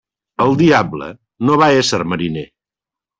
[0.45, 1.09] El diable
[1.49, 2.47] no va esser mariner.